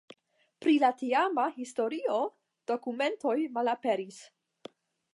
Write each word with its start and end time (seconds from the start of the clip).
Pri 0.65 0.71
la 0.83 0.89
tiama 1.01 1.43
historio 1.59 2.17
la 2.23 2.33
dokumentoj 2.75 3.39
malaperis. 3.59 4.23